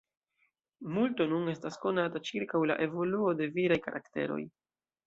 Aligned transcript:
Multo 0.95 1.27
nun 1.33 1.51
estas 1.53 1.77
konata 1.85 2.23
ĉirkaŭ 2.31 2.65
la 2.73 2.81
evoluo 2.89 3.39
de 3.43 3.51
viraj 3.61 3.81
karakteroj. 3.87 4.43